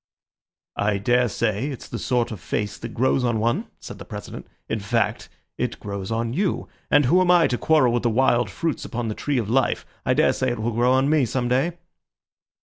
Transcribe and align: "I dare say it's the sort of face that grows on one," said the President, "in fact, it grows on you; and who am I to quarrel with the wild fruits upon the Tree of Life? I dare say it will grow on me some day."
"I 0.79 0.97
dare 0.97 1.29
say 1.29 1.67
it's 1.67 1.87
the 1.87 1.99
sort 1.99 2.31
of 2.31 2.39
face 2.39 2.75
that 2.75 2.95
grows 2.95 3.23
on 3.23 3.39
one," 3.39 3.67
said 3.79 3.99
the 3.99 4.03
President, 4.03 4.47
"in 4.67 4.79
fact, 4.79 5.29
it 5.59 5.79
grows 5.79 6.09
on 6.11 6.33
you; 6.33 6.67
and 6.89 7.05
who 7.05 7.21
am 7.21 7.29
I 7.29 7.45
to 7.45 7.57
quarrel 7.59 7.93
with 7.93 8.01
the 8.01 8.09
wild 8.09 8.49
fruits 8.49 8.83
upon 8.83 9.09
the 9.09 9.13
Tree 9.13 9.37
of 9.37 9.47
Life? 9.47 9.85
I 10.03 10.15
dare 10.15 10.33
say 10.33 10.49
it 10.49 10.57
will 10.59 10.71
grow 10.71 10.91
on 10.93 11.07
me 11.07 11.25
some 11.25 11.47
day." 11.47 11.73